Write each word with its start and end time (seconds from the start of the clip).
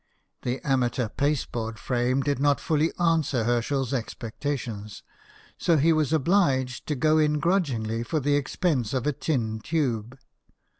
The 0.41 0.59
amateur 0.67 1.09
pasteboard 1.09 1.77
frame 1.77 2.21
did 2.21 2.39
not 2.39 2.59
fully 2.59 2.91
answer 2.97 3.43
Herschel's 3.43 3.91
expecta 3.91 4.57
tions, 4.57 5.03
so 5.59 5.77
he 5.77 5.93
was 5.93 6.11
obliged 6.11 6.87
to 6.87 6.95
go 6.95 7.19
in 7.19 7.37
grudgingly 7.37 8.01
for 8.01 8.19
the 8.19 8.33
expense 8.35 8.95
of 8.95 9.05
a 9.05 9.13
tin 9.13 9.59
tube. 9.59 10.17